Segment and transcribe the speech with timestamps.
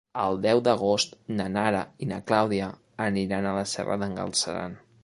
[0.19, 2.71] El deu d'agost na Nara i na Clàudia
[3.09, 4.79] aniran a la Serra d'en Galceran.